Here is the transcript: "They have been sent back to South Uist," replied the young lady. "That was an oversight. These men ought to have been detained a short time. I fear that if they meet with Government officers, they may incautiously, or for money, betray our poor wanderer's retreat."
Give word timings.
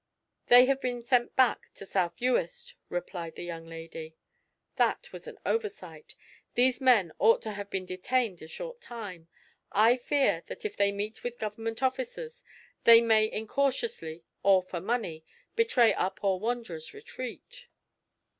"They 0.47 0.65
have 0.65 0.81
been 0.81 1.03
sent 1.03 1.35
back 1.35 1.71
to 1.75 1.85
South 1.85 2.15
Uist," 2.21 2.73
replied 2.89 3.35
the 3.35 3.43
young 3.43 3.67
lady. 3.67 4.15
"That 4.77 5.11
was 5.13 5.27
an 5.27 5.37
oversight. 5.45 6.15
These 6.55 6.81
men 6.81 7.11
ought 7.19 7.43
to 7.43 7.51
have 7.51 7.69
been 7.69 7.85
detained 7.85 8.41
a 8.41 8.47
short 8.47 8.81
time. 8.81 9.27
I 9.71 9.95
fear 9.97 10.41
that 10.47 10.65
if 10.65 10.75
they 10.75 10.91
meet 10.91 11.21
with 11.23 11.37
Government 11.37 11.83
officers, 11.83 12.43
they 12.83 12.99
may 12.99 13.31
incautiously, 13.31 14.23
or 14.41 14.63
for 14.63 14.81
money, 14.81 15.23
betray 15.55 15.93
our 15.93 16.09
poor 16.09 16.39
wanderer's 16.39 16.95
retreat." 16.95 17.67